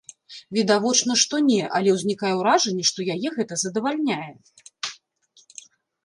Відавочна, 0.57 1.17
што 1.23 1.35
не, 1.49 1.59
але 1.79 1.89
ўзнікае 1.97 2.31
ўражанне, 2.39 2.85
што 2.91 2.99
яе 3.17 3.29
гэта 3.35 3.53
задавальняе. 3.65 4.31